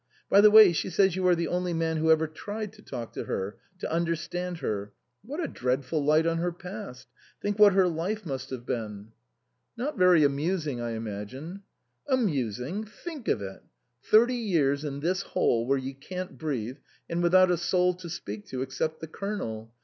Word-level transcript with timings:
By 0.31 0.41
the 0.41 0.49
way, 0.49 0.73
she 0.73 0.89
says 0.89 1.15
you 1.15 1.27
are 1.27 1.35
the 1.35 1.47
only 1.47 1.75
man 1.75 1.97
who 1.97 2.09
ever 2.09 2.25
tried 2.25 2.73
to 2.73 2.81
talk 2.81 3.13
to 3.13 3.25
her 3.25 3.57
to 3.77 3.93
understand 3.93 4.57
her. 4.57 4.93
What 5.23 5.39
a 5.43 5.47
dreadful 5.47 6.03
light 6.03 6.25
on 6.25 6.39
her 6.39 6.51
past! 6.51 7.07
Think 7.39 7.59
what 7.59 7.73
her 7.73 7.87
life 7.87 8.25
must 8.25 8.49
have 8.49 8.65
been." 8.65 9.11
109 9.75 9.77
THE 9.77 9.77
COSMOPOLITAN" 9.77 9.99
Not 9.99 9.99
very 9.99 10.23
amusing, 10.23 10.81
I 10.81 10.91
imagine."" 10.93 11.61
Amusing! 12.19 12.83
Think 12.83 13.27
of 13.27 13.43
it. 13.43 13.61
Thirty 14.01 14.33
years 14.37 14.83
in 14.83 15.01
this 15.01 15.21
hole, 15.21 15.67
where 15.67 15.77
you 15.77 15.93
can't 15.93 16.35
breathe, 16.35 16.77
and 17.07 17.21
with 17.21 17.35
out 17.35 17.51
a 17.51 17.57
soul 17.57 17.93
to 17.93 18.09
speak 18.09 18.47
to 18.47 18.63
except 18.63 19.01
the 19.01 19.07
Colonel. 19.07 19.71